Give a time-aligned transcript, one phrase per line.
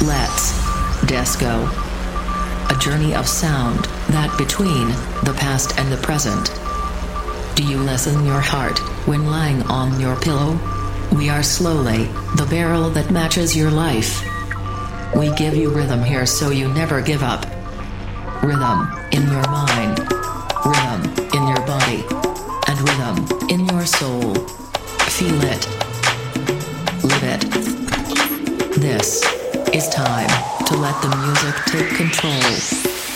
[0.00, 0.52] Let's
[1.04, 1.68] Desco.
[2.70, 4.88] A journey of sound that between
[5.26, 6.50] the past and the present.
[7.54, 10.58] Do you lessen your heart when lying on your pillow?
[11.12, 12.04] We are slowly
[12.36, 14.24] the barrel that matches your life.
[15.14, 17.44] We give you rhythm here so you never give up.
[18.42, 19.98] Rhythm in your mind,
[20.64, 22.02] rhythm in your body,
[22.68, 24.21] and rhythm in your soul.
[30.82, 33.11] Let the music take control.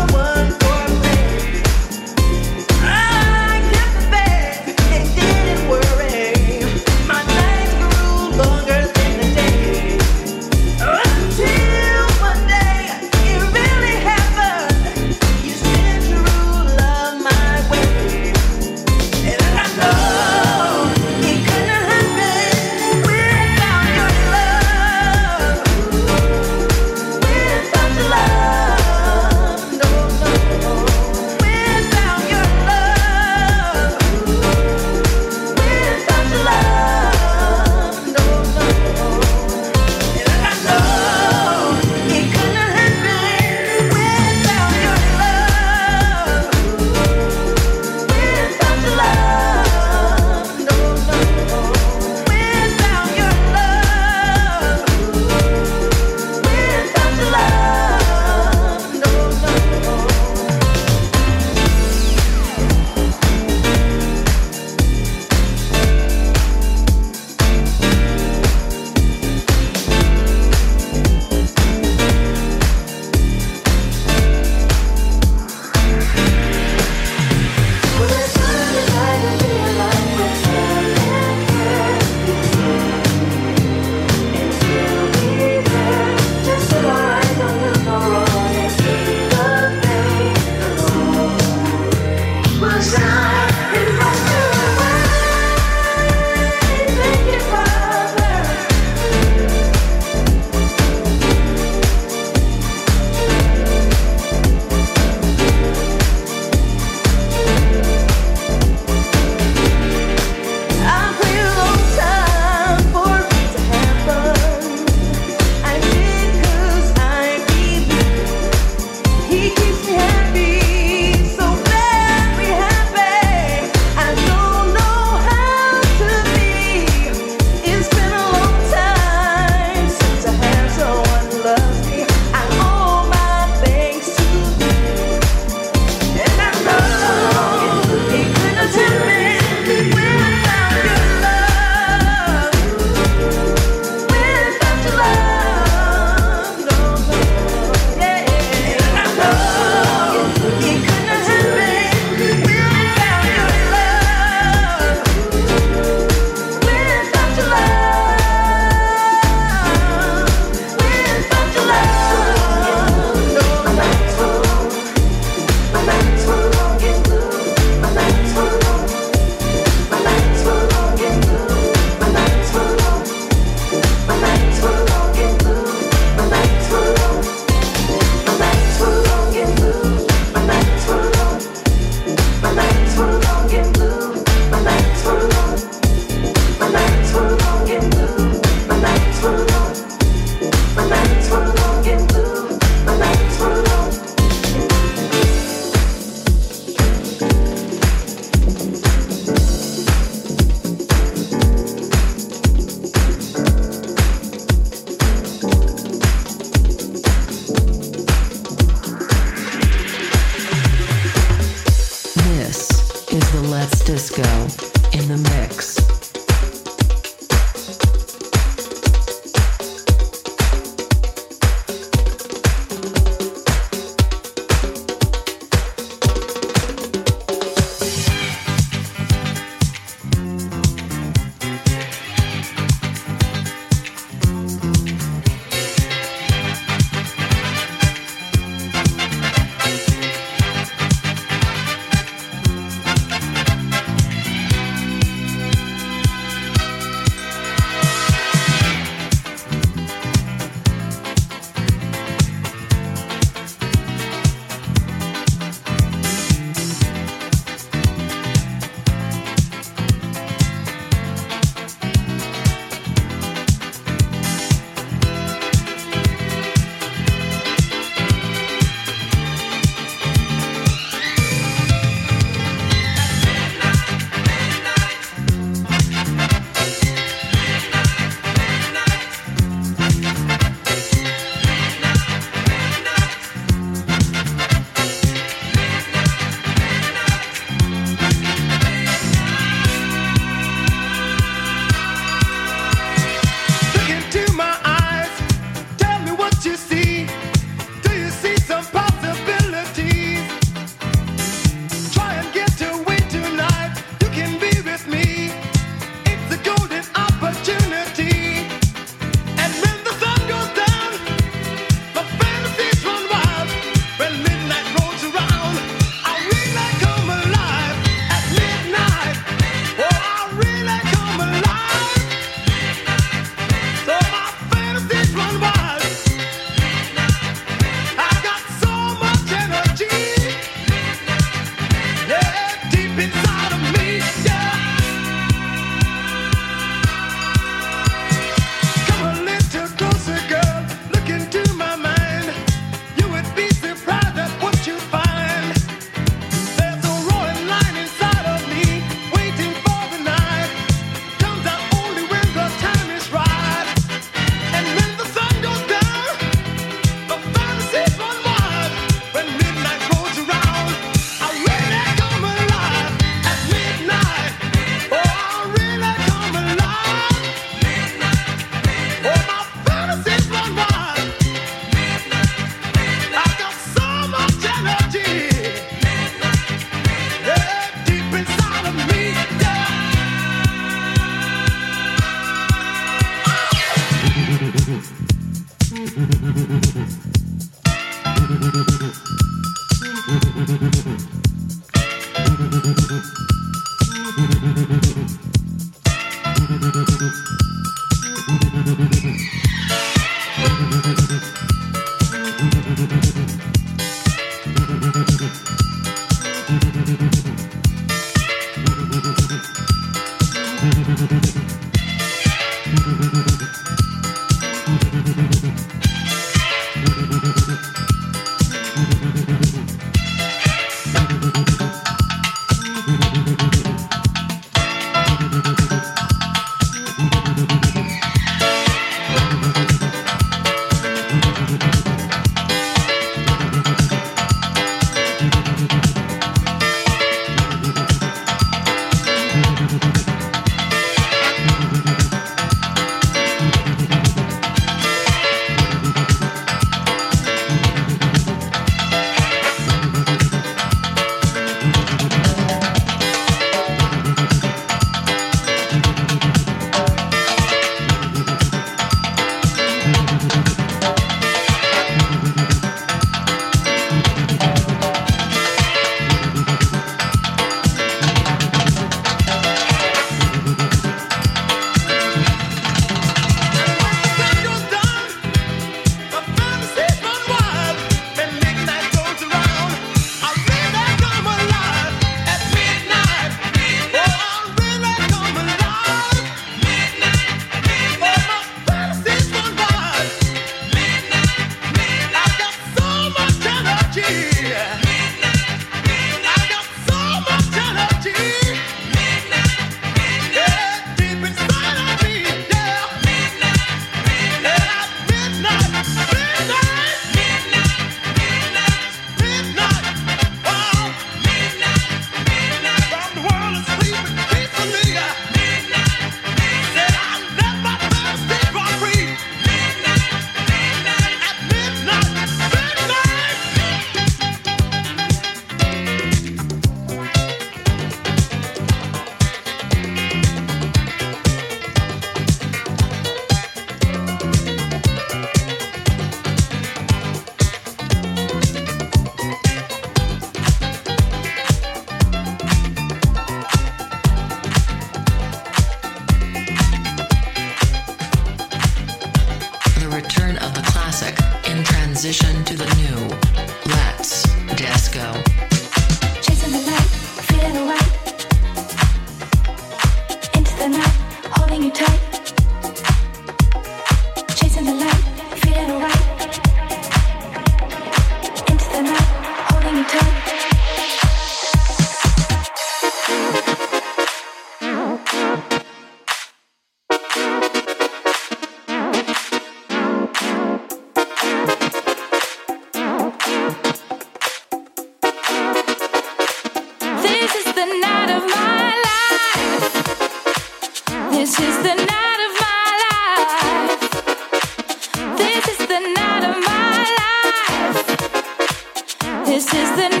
[599.77, 600.00] My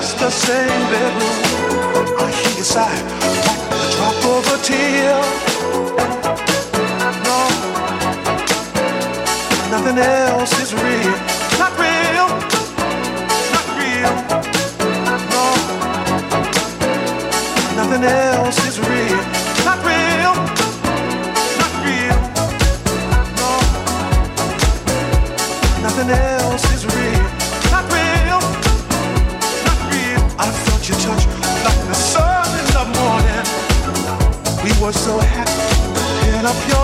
[0.00, 1.38] just the same bedroom.
[2.18, 3.00] I hear a sigh,
[3.46, 5.16] like a drop of a tear.
[7.26, 7.38] No,
[9.70, 11.09] nothing else is real.
[36.50, 36.79] up your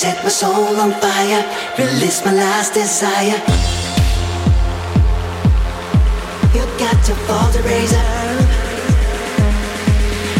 [0.00, 1.44] set my soul on fire,
[1.76, 3.38] release my last desire.
[6.54, 8.00] You got to fall the razor.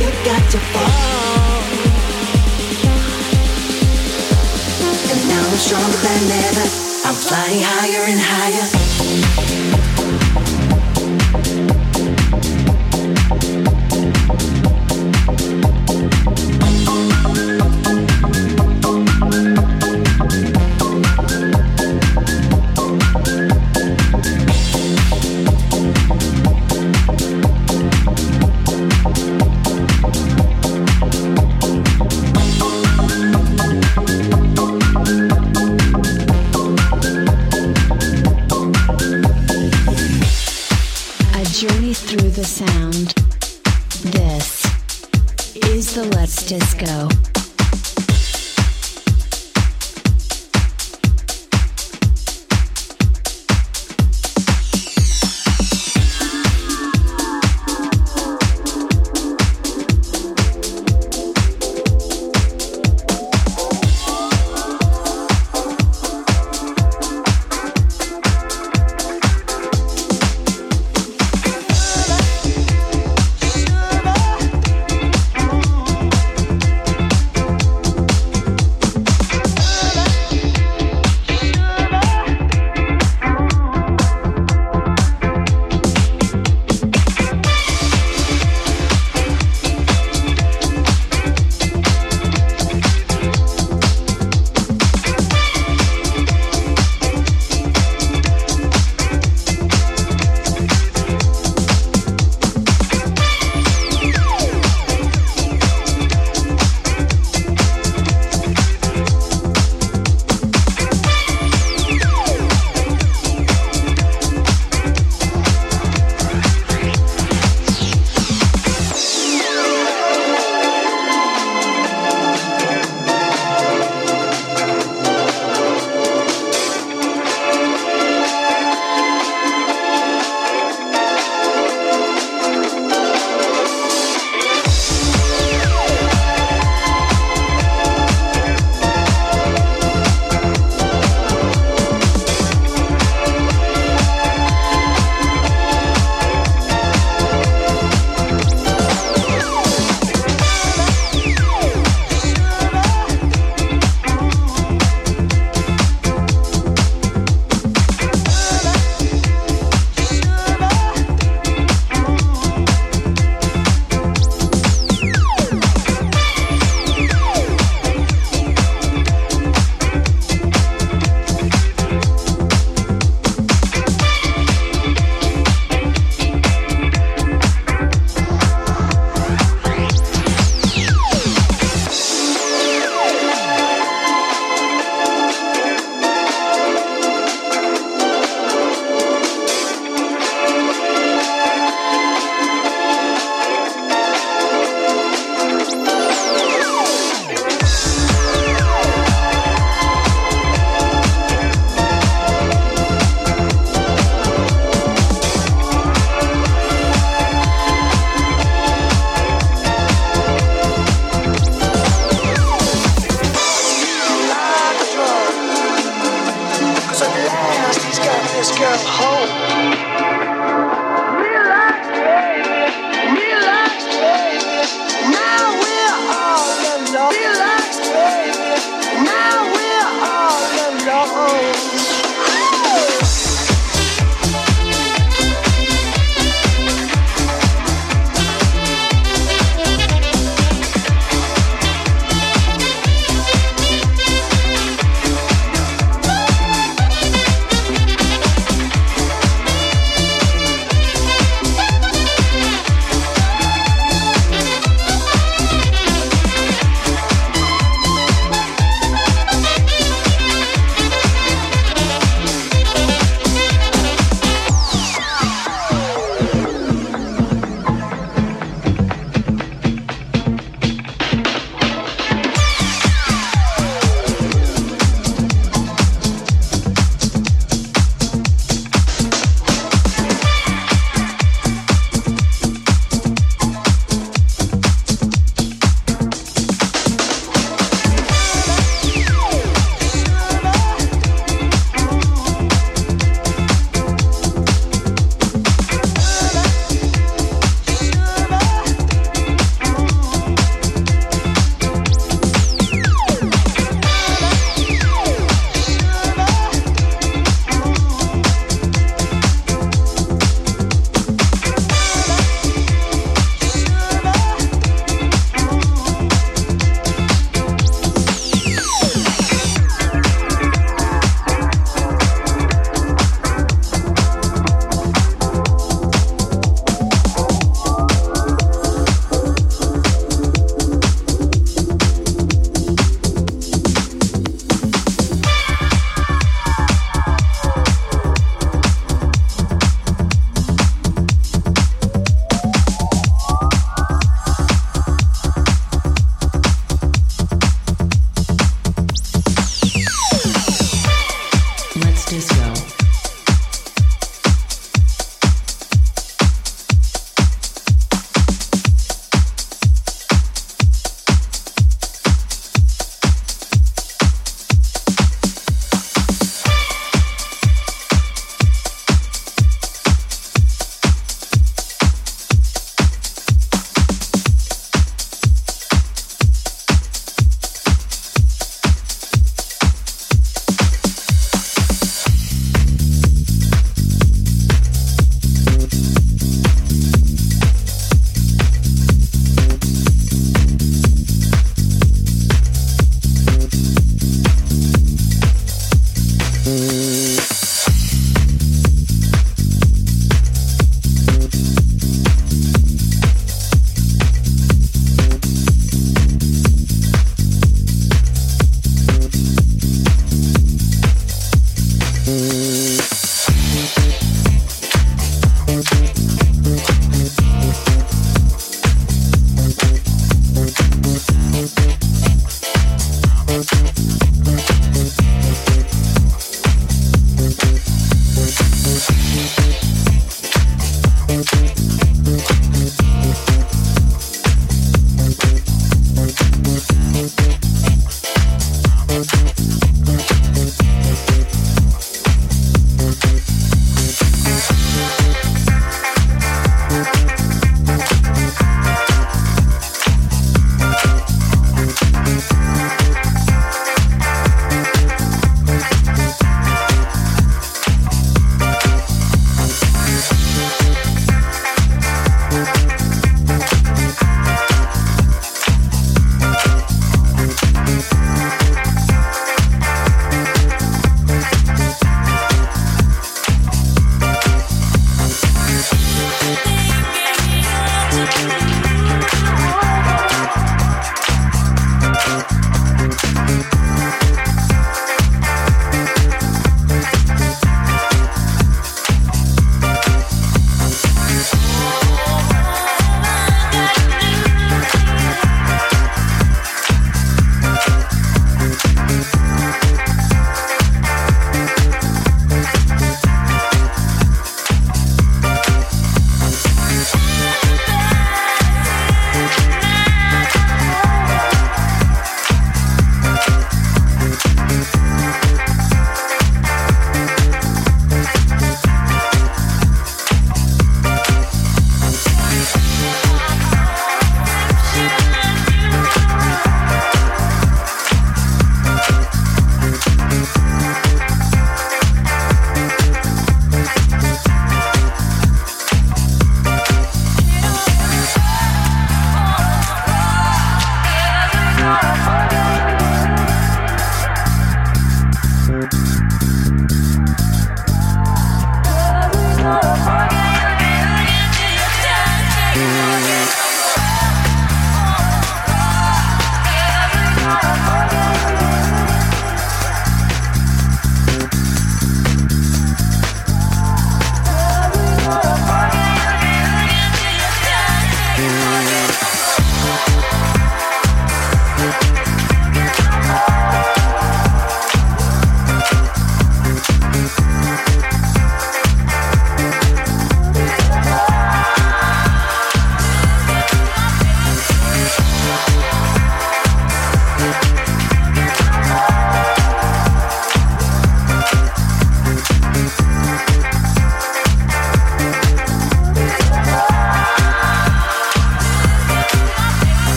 [0.00, 1.60] You got to fall.
[5.10, 6.66] And now I'm stronger than ever.
[7.04, 9.41] I'm flying higher and higher.
[45.94, 47.31] The Let's Disco.